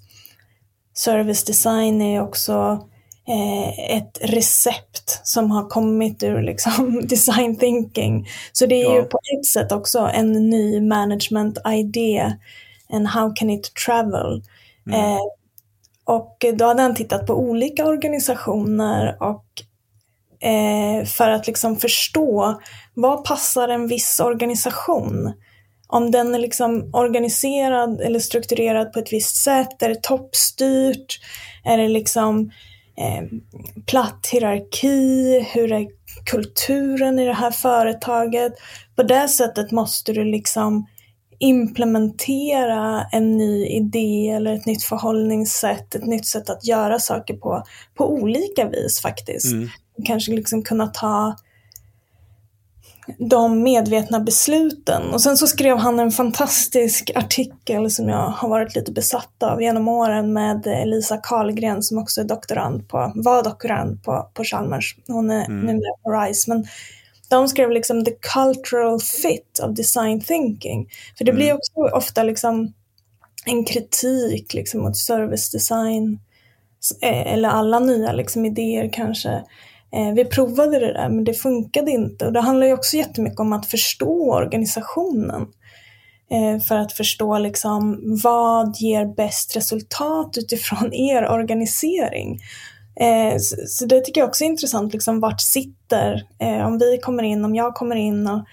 [0.94, 2.86] service design är också
[3.28, 8.28] eh, ett recept som har kommit ur liksom, design thinking.
[8.52, 8.96] Så det är ja.
[8.96, 12.32] ju på ett sätt också en ny management idé
[12.92, 14.42] and how can it travel?
[14.86, 15.00] Mm.
[15.00, 15.18] Eh,
[16.04, 19.44] Och då hade han tittat på olika organisationer och
[20.48, 22.60] eh, för att liksom förstå
[22.94, 25.32] vad passar en viss organisation?
[25.88, 31.20] Om den är liksom organiserad eller strukturerad på ett visst sätt, är det toppstyrt?
[31.64, 32.50] Är det liksom
[32.96, 33.24] eh,
[33.86, 35.40] platt hierarki?
[35.52, 35.86] Hur är
[36.24, 38.52] kulturen i det här företaget?
[38.96, 40.86] På det sättet måste du liksom
[41.40, 47.64] implementera en ny idé eller ett nytt förhållningssätt, ett nytt sätt att göra saker på,
[47.94, 49.52] på olika vis faktiskt.
[49.52, 49.68] Mm.
[50.04, 51.36] Kanske liksom kunna ta
[53.18, 55.02] de medvetna besluten.
[55.12, 59.62] Och sen så skrev han en fantastisk artikel som jag har varit lite besatt av
[59.62, 64.96] genom åren med Lisa Karlgren som också är doktorand på, var doktorand på, på Chalmers.
[65.06, 65.60] Hon är mm.
[65.60, 66.50] numera på RISE.
[66.50, 66.66] Men
[67.30, 70.88] de skrev liksom the cultural fit of design thinking.
[71.18, 71.38] För det mm.
[71.38, 72.72] blir också ofta liksom
[73.46, 76.20] en kritik liksom mot service design
[77.02, 79.30] eh, eller alla nya liksom idéer kanske.
[79.92, 83.40] Eh, vi provade det där men det funkade inte och det handlar ju också jättemycket
[83.40, 85.46] om att förstå organisationen.
[86.30, 92.40] Eh, för att förstå liksom vad ger bäst resultat utifrån er organisering.
[93.00, 96.26] Eh, så, det tycker jag också är intressant, liksom vart sitter,
[96.66, 98.44] om vi kommer in, om jag kommer in och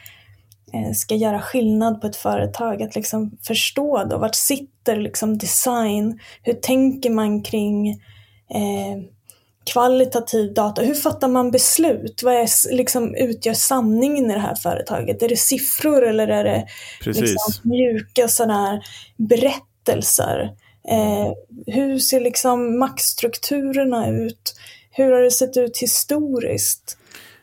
[0.95, 6.54] ska göra skillnad på ett företag, att liksom förstå då, vart sitter liksom design, hur
[6.54, 7.89] tänker man kring
[8.50, 8.97] eh,
[9.73, 12.21] kvalitativ data, hur fattar man beslut?
[12.23, 15.23] Vad är, liksom, utgör sanningen i det här företaget?
[15.23, 16.67] Är det siffror eller är det
[17.06, 18.82] liksom, mjuka sådana
[19.17, 20.50] berättelser?
[20.89, 21.34] Eh,
[21.67, 24.56] hur ser liksom maktstrukturerna ut?
[24.91, 26.97] Hur har det sett ut historiskt?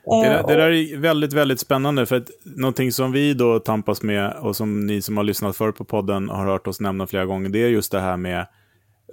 [0.05, 2.07] Det där, det där, är väldigt, väldigt spännande.
[2.07, 5.73] För att någonting som vi då tampas med och som ni som har lyssnat förr
[5.73, 8.39] på podden har hört oss nämna flera gånger, det är just det här med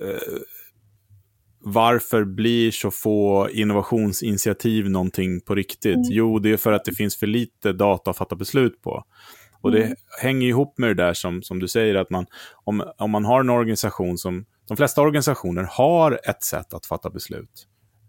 [0.02, 0.42] eh,
[1.64, 5.96] varför blir så få innovationsinitiativ någonting på riktigt?
[5.96, 6.08] Mm.
[6.10, 9.04] Jo, det är för att det finns för lite data att fatta beslut på.
[9.62, 9.96] Och det mm.
[10.22, 12.26] hänger ihop med det där som, som du säger, att man,
[12.64, 14.46] om, om man har en organisation som...
[14.68, 17.68] De flesta organisationer har ett sätt att fatta beslut.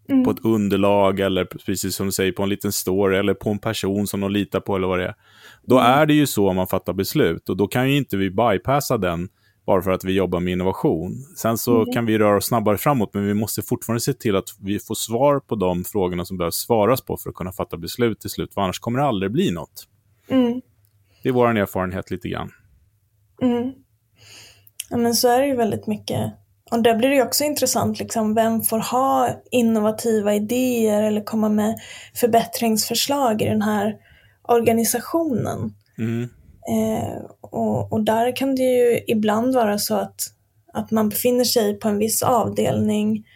[0.09, 0.25] Mm.
[0.25, 3.59] På ett underlag eller precis som du säger, på en liten story eller på en
[3.59, 5.15] person som de litar på eller vad det är.
[5.63, 5.93] Då mm.
[5.93, 9.29] är det ju så man fattar beslut och då kan ju inte vi bypassa den
[9.67, 11.13] bara för att vi jobbar med innovation.
[11.37, 11.93] Sen så mm.
[11.93, 14.95] kan vi röra oss snabbare framåt, men vi måste fortfarande se till att vi får
[14.95, 18.55] svar på de frågorna som behöver svaras på för att kunna fatta beslut till slut,
[18.55, 19.89] för annars kommer det aldrig bli något.
[20.29, 20.61] Mm.
[21.23, 22.51] Det är vår erfarenhet lite grann.
[23.43, 23.73] Mm.
[24.91, 26.33] Ja, men så är det ju väldigt mycket.
[26.71, 31.75] Och där blir det också intressant, liksom, vem får ha innovativa idéer eller komma med
[32.15, 33.97] förbättringsförslag i den här
[34.43, 35.75] organisationen?
[35.99, 36.29] Mm.
[36.71, 40.21] Eh, och, och, där kan det ju ibland vara så att,
[40.73, 43.27] att man befinner sig på en viss avdelning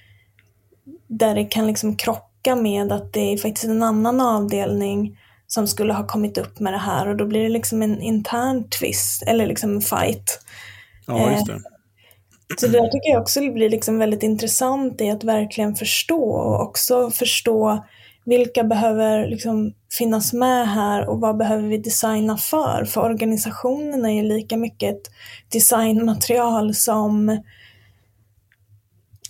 [1.06, 5.92] där det kan liksom krocka med att det är faktiskt en annan avdelning som skulle
[5.92, 9.46] ha kommit upp med det här och då blir det liksom en intern twist eller
[9.46, 10.40] liksom en fight.
[11.06, 11.52] Ja, just det.
[11.52, 11.58] Eh,
[12.58, 17.10] så det tycker jag också blir liksom väldigt intressant i att verkligen förstå och också
[17.10, 17.84] förstå
[18.26, 22.84] vilka behöver liksom finnas med här och vad behöver vi designa för?
[22.84, 25.10] För organisationen är ju lika mycket ett
[25.52, 27.42] designmaterial som,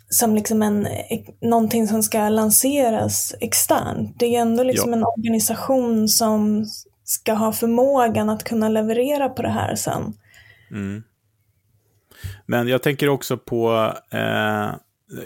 [0.09, 0.88] som liksom en,
[1.40, 4.19] någonting som ska lanseras externt.
[4.19, 4.97] Det är ändå liksom ja.
[4.97, 6.64] en organisation som
[7.05, 10.12] ska ha förmågan att kunna leverera på det här sen.
[10.71, 11.03] Mm.
[12.47, 14.71] Men jag tänker också på eh,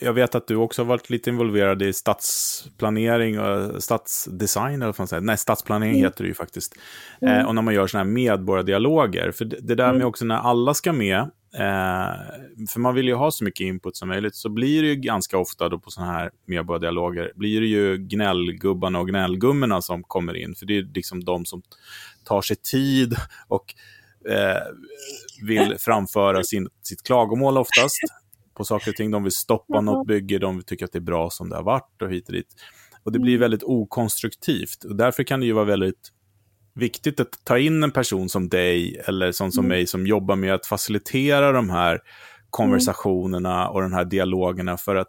[0.00, 4.98] jag vet att du också har varit lite involverad i stadsplanering och stadsdesign, eller vad
[4.98, 5.20] man säger.
[5.20, 6.04] Nej, stadsplanering mm.
[6.04, 6.74] heter det ju faktiskt.
[7.20, 7.38] Mm.
[7.38, 9.30] Eh, och när man gör sådana här medborgardialoger.
[9.30, 9.98] För det, det där mm.
[9.98, 13.96] med också när alla ska med, eh, för man vill ju ha så mycket input
[13.96, 17.66] som möjligt, så blir det ju ganska ofta då på sådana här medborgardialoger, blir det
[17.66, 20.54] ju gnällgubbarna och gnällgummorna som kommer in.
[20.54, 21.62] För det är liksom de som
[22.24, 23.14] tar sig tid
[23.48, 23.74] och
[24.28, 24.62] eh,
[25.42, 27.98] vill framföra sin, sitt klagomål oftast
[28.54, 29.10] på saker och ting.
[29.10, 29.84] De vill stoppa mm.
[29.84, 32.32] något bygge, de tycker att det är bra som det har varit och hit och
[32.32, 32.54] dit.
[33.02, 33.40] Och det blir mm.
[33.40, 34.84] väldigt okonstruktivt.
[34.84, 36.12] Och därför kan det ju vara väldigt
[36.74, 39.68] viktigt att ta in en person som dig eller sån som mm.
[39.76, 42.00] mig som jobbar med att facilitera de här
[42.50, 45.08] konversationerna och de här dialogerna för att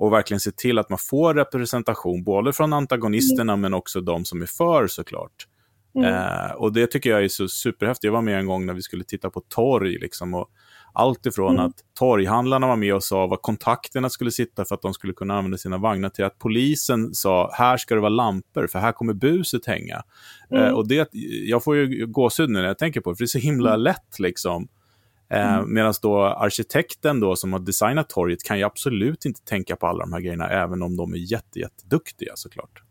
[0.00, 3.60] och verkligen se till att man får representation, både från antagonisterna mm.
[3.60, 5.46] men också de som är för såklart.
[5.94, 6.14] Mm.
[6.14, 8.04] Eh, och det tycker jag är så superhäftigt.
[8.04, 10.50] Jag var med en gång när vi skulle titta på torg liksom, och
[10.92, 11.66] allt ifrån mm.
[11.66, 15.38] att torghandlarna var med och sa var kontakterna skulle sitta för att de skulle kunna
[15.38, 19.12] använda sina vagnar till att polisen sa här ska det vara lampor för här kommer
[19.12, 20.02] buset hänga.
[20.50, 20.64] Mm.
[20.64, 21.08] Eh, och det,
[21.46, 23.80] jag får ju gåshud när jag tänker på det, för det är så himla mm.
[23.80, 24.68] lätt liksom.
[25.30, 25.74] Eh, mm.
[25.74, 30.00] Medan då arkitekten då som har designat torget kan ju absolut inte tänka på alla
[30.00, 32.82] de här grejerna, även om de är jätte, jätteduktiga såklart.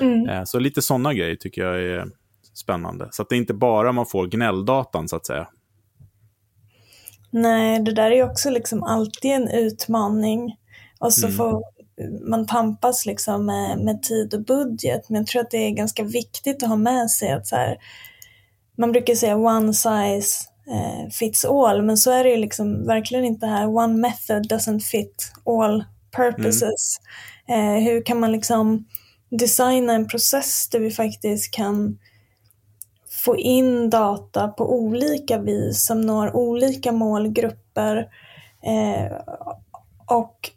[0.00, 0.28] Mm.
[0.28, 2.06] Eh, så lite sådana grejer tycker jag är
[2.54, 3.08] spännande.
[3.10, 5.48] Så att det är inte bara man får gnälldatan så att säga.
[7.36, 10.56] Nej, det där är också liksom alltid en utmaning.
[10.98, 11.36] Och så mm.
[11.36, 11.62] får
[12.30, 15.08] man tampas liksom med, med, tid och budget.
[15.08, 17.76] Men jag tror att det är ganska viktigt att ha med sig att så här,
[18.78, 23.24] man brukar säga one size eh, fits all, men så är det ju liksom verkligen
[23.24, 23.66] inte här.
[23.66, 25.84] One method doesn't fit all
[26.16, 26.96] purposes.
[27.48, 27.76] Mm.
[27.76, 28.86] Eh, hur kan man liksom
[29.30, 31.98] designa en process där vi faktiskt kan
[33.26, 38.08] få in data på olika vis som når olika målgrupper
[38.62, 39.12] eh,
[40.06, 40.50] och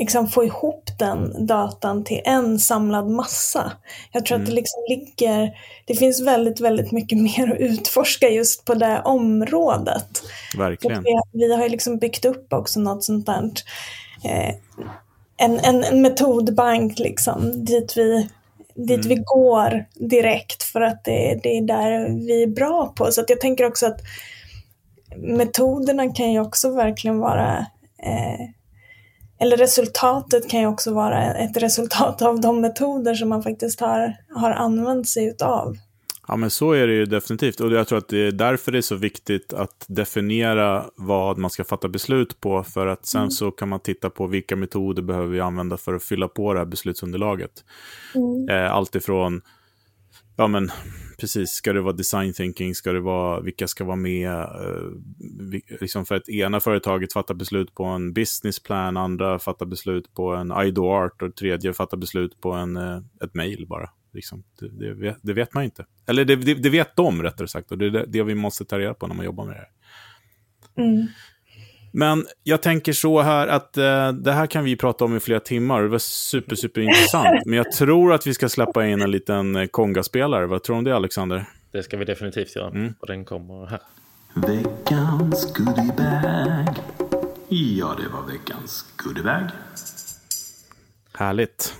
[0.00, 3.72] liksom få ihop den datan till en samlad massa.
[4.12, 4.42] Jag tror mm.
[4.42, 4.62] att det mm.
[4.62, 10.22] liksom ligger, det finns väldigt, väldigt mycket mer att utforska just på det området.
[10.58, 11.02] Verkligen.
[11.02, 13.50] Vi, vi, har ju liksom byggt upp också något sånt där,
[14.24, 14.54] eh,
[15.36, 18.28] en, en, en, metodbank liksom, dit vi
[18.74, 19.08] dit mm.
[19.08, 23.12] vi går direkt för att det, det är där vi är bra på.
[23.12, 24.00] Så att jag tänker också att
[25.16, 27.66] metoderna kan ju också verkligen vara
[28.02, 28.48] eh,
[29.38, 34.16] eller resultatet kan ju också vara ett resultat av de metoder som man faktiskt har,
[34.34, 35.76] har använt sig utav.
[36.28, 37.60] Ja, men så är det ju definitivt.
[37.60, 41.50] Och jag tror att det är därför det är så viktigt att definiera vad man
[41.50, 42.62] ska fatta beslut på.
[42.62, 43.30] För att sen mm.
[43.30, 46.58] så kan man titta på vilka metoder behöver vi använda för att fylla på det
[46.58, 47.64] här beslutsunderlaget.
[48.14, 48.48] Mm.
[48.48, 49.42] Eh, allt ifrån,
[50.36, 50.70] ja men
[51.18, 54.32] precis, ska det vara design thinking, ska det vara, vilka ska vara med?
[54.32, 60.14] Eh, liksom för att ena företaget fattar beslut på en business plan, andra fattar beslut
[60.14, 63.90] på en IDO-art och tredje fattar beslut på en, eh, ett mail bara.
[64.14, 65.86] Liksom, det, det, vet, det, vet, man inte.
[66.06, 68.94] Eller det, det, vet de rättare sagt och det är det, vi måste ta reda
[68.94, 69.70] på när man jobbar med det här.
[70.84, 71.06] Mm.
[71.92, 75.40] Men jag tänker så här att eh, det här kan vi prata om i flera
[75.40, 75.82] timmar.
[75.82, 77.46] Det var super, super intressant.
[77.46, 80.46] Men jag tror att vi ska släppa in en liten eh, kongaspelare.
[80.46, 81.48] Vad tror du om det, Alexander?
[81.72, 82.68] Det ska vi definitivt göra.
[82.68, 82.94] Mm.
[83.00, 83.80] Och den kommer här.
[84.34, 86.76] Veckans goodiebag.
[87.48, 89.50] Ja, det var veckans goodiebag.
[91.12, 91.74] Härligt.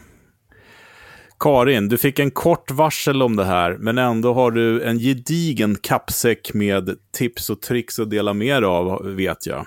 [1.39, 5.77] Karin, du fick en kort varsel om det här, men ändå har du en gedigen
[5.83, 9.67] kappsäck med tips och tricks att dela med dig av, vet jag.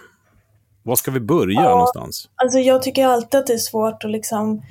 [0.83, 2.29] Var ska vi börja ja, någonstans?
[2.35, 4.61] Alltså jag tycker alltid att det är svårt att liksom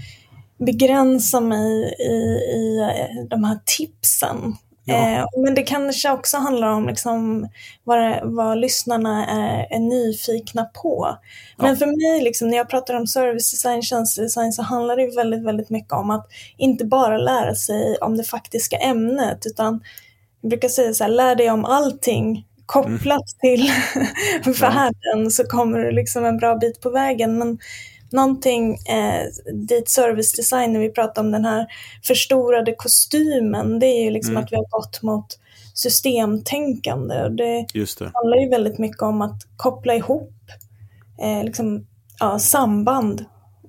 [0.59, 2.15] begränsa mig i,
[2.57, 4.57] i eh, de här tipsen.
[4.89, 4.95] Ja.
[4.95, 7.49] Eh, men det kanske också handlar om liksom
[7.85, 11.17] vad, vad lyssnarna är, är nyfikna på.
[11.57, 11.77] Men ja.
[11.77, 15.71] för mig, liksom, när jag pratar om service design, tjänstedesign, så handlar det väldigt, väldigt
[15.71, 19.81] mycket om att inte bara lära sig om det faktiska ämnet, utan
[20.41, 23.57] jag brukar säga så här, lär dig om allting kopplat mm.
[23.57, 23.71] till
[24.61, 25.31] världen ja.
[25.31, 27.39] så kommer du liksom en bra bit på vägen.
[27.39, 27.59] Men
[28.17, 29.23] någonting eh,
[29.55, 31.67] dit service design, när vi pratar om den här
[32.03, 34.45] förstorade kostymen, det är ju liksom mm.
[34.45, 35.27] att vi har gått mot
[35.75, 37.23] systemtänkande.
[37.23, 40.35] Och det, Just det handlar ju väldigt mycket om att koppla ihop
[41.23, 41.87] eh, liksom,
[42.21, 43.25] ja, samband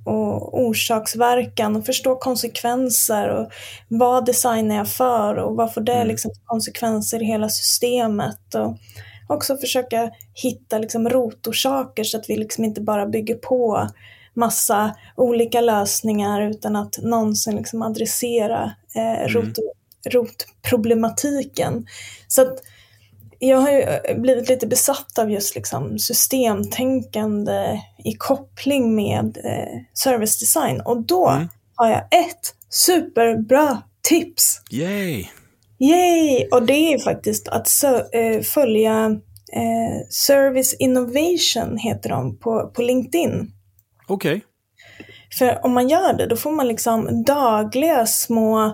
[0.05, 3.51] och orsaksverkan och förstå konsekvenser och
[3.88, 6.07] vad designar jag för och vad får det mm.
[6.07, 8.55] liksom konsekvenser i hela systemet.
[8.55, 8.77] Och
[9.27, 13.88] också försöka hitta liksom rotorsaker så att vi liksom inte bara bygger på
[14.38, 19.28] massa olika lösningar utan att någonsin liksom adressera eh, mm.
[19.28, 19.58] rot,
[20.10, 21.88] rotproblematiken.
[22.28, 22.60] Så att
[23.39, 29.82] jag har ju eh, blivit lite besatt av just liksom systemtänkande i koppling med eh,
[29.93, 31.47] service design och då mm.
[31.76, 34.62] har jag ett superbra tips.
[34.71, 35.26] Yay!
[35.79, 36.48] Yay!
[36.52, 37.69] Och det är faktiskt att
[38.13, 39.06] äh, följa
[39.54, 43.52] äh, Service Innovation heter de på, på LinkedIn.
[44.08, 44.35] Okej.
[44.35, 44.41] Okay.
[45.37, 48.73] För om man gör det, då får man liksom dagliga små eh,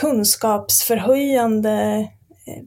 [0.00, 2.08] kunskapsförhöjande
[2.46, 2.62] eh,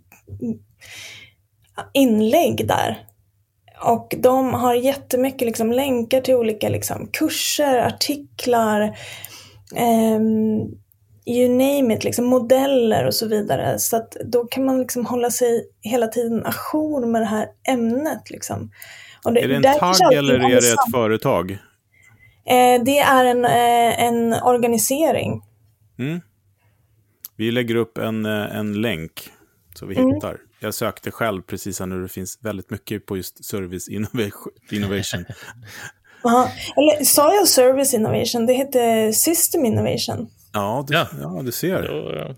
[1.94, 3.06] inlägg där.
[3.84, 8.98] Och de har jättemycket liksom länkar till olika liksom kurser, artiklar,
[10.16, 10.60] um,
[11.26, 13.80] you name it, liksom modeller och så vidare.
[13.80, 18.30] Så att då kan man liksom hålla sig hela tiden ajour med det här ämnet.
[18.30, 18.72] Liksom.
[19.24, 21.52] Det, är det en tagg eller är det ett företag?
[22.46, 25.42] Eh, det är en, eh, en organisering.
[26.00, 26.22] Mm.
[27.36, 29.30] Vi lägger upp en, eh, en länk
[29.76, 30.14] så vi mm.
[30.14, 30.38] hittar.
[30.60, 33.88] Jag sökte själv precis här nu, det finns väldigt mycket på just service
[34.72, 35.26] innovation.
[36.24, 36.52] Aha.
[36.76, 38.46] Eller sa jag service innovation?
[38.46, 40.30] Det heter system innovation.
[40.54, 41.08] Ja, du, ja.
[41.22, 41.88] ja, du ser.
[41.88, 42.36] Då,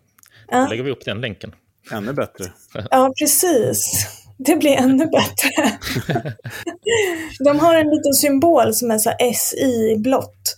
[0.52, 1.56] då lägger vi upp den länken.
[1.92, 2.46] Ännu bättre.
[2.92, 4.08] Ja, precis.
[4.46, 5.80] Det blir ännu bättre.
[7.40, 10.58] De har en liten symbol som är så SI i blått.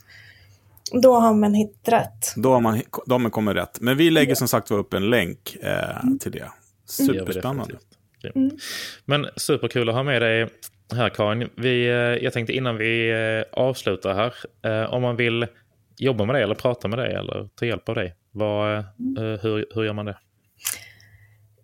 [1.01, 2.33] Då har man hittat rätt.
[2.35, 3.77] Då har man, då har man kommit rätt.
[3.81, 6.51] Men vi lägger som sagt upp en länk eh, till det.
[6.85, 7.75] Superspännande.
[8.21, 8.53] Grymt.
[9.05, 10.49] Men superkul att ha med dig
[10.93, 11.49] här Karin.
[11.57, 14.33] Vi, eh, jag tänkte innan vi eh, avslutar här,
[14.65, 15.47] eh, om man vill
[15.97, 18.83] jobba med dig eller prata med dig eller ta hjälp av dig, vad, eh,
[19.17, 20.17] hur, hur gör man det?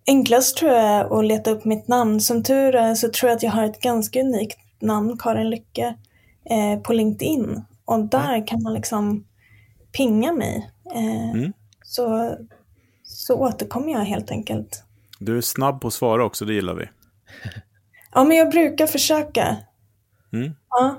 [0.09, 2.21] Enklast tror jag är att leta upp mitt namn.
[2.21, 5.95] Som tur är så tror jag att jag har ett ganska unikt namn, Karin Lycke,
[6.49, 7.61] eh, på LinkedIn.
[7.85, 9.25] Och där kan man liksom
[9.91, 10.69] pinga mig.
[10.95, 11.53] Eh, Mm.
[11.83, 12.35] så,
[13.03, 14.83] så återkommer jag helt enkelt.
[15.19, 16.85] Du är snabb på att svara också, det gillar vi.
[18.13, 19.57] Ja, men jag brukar försöka.
[20.33, 20.51] Mm.
[20.69, 20.95] Ja,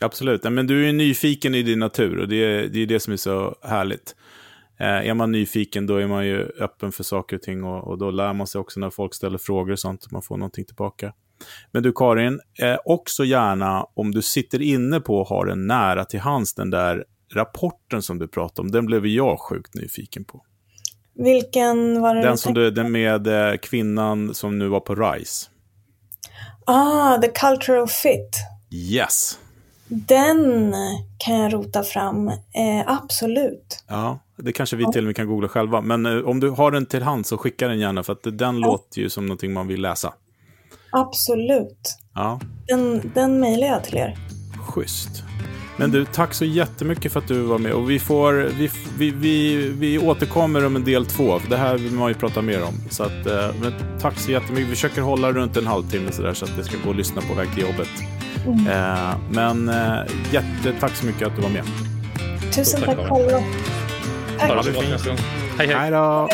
[0.00, 0.42] Absolut.
[0.44, 3.16] Men du är nyfiken i din natur och det är det, är det som är
[3.16, 4.16] så härligt.
[4.80, 7.98] Eh, är man nyfiken då är man ju öppen för saker och ting och, och
[7.98, 11.12] då lär man sig också när folk ställer frågor och sånt, man får någonting tillbaka.
[11.72, 16.04] Men du Karin, eh, också gärna om du sitter inne på och har den nära
[16.04, 17.04] till hands, den där
[17.34, 20.44] rapporten som du pratade om, den blev jag sjukt nyfiken på.
[21.14, 25.50] vilken var det Den som du, den med eh, kvinnan som nu var på RISE.
[26.66, 28.36] Ah, The Cultural Fit.
[28.70, 29.38] Yes!
[29.88, 30.74] Den
[31.18, 32.28] kan jag rota fram.
[32.28, 32.34] Eh,
[32.86, 33.84] absolut.
[33.88, 35.80] Ja, det kanske vi till och med kan googla själva.
[35.80, 38.60] Men eh, om du har den till hand så skicka den gärna för att den
[38.60, 40.12] låter ju som någonting man vill läsa.
[40.90, 41.96] Absolut.
[42.14, 44.16] Ja, Den, den mejlar jag till er.
[44.68, 45.22] schysst.
[45.76, 47.72] Men du, tack så jättemycket för att du var med.
[47.72, 51.38] Och vi, får, vi, vi, vi, vi återkommer om en del två.
[51.38, 52.74] För det här vill man ju prata mer om.
[52.90, 54.66] Så att, eh, men tack så jättemycket.
[54.66, 57.22] Vi försöker hålla runt en halvtimme så, där, så att det ska gå att lyssna
[57.22, 57.88] på väg till jobbet.
[58.46, 59.98] Eh, men eh,
[60.32, 61.64] jättetack så mycket att du var med.
[62.54, 63.08] Tusen tack, själva.
[63.08, 65.20] Ha det Tack.
[65.58, 65.76] Hej hej!
[65.76, 66.28] Hej då!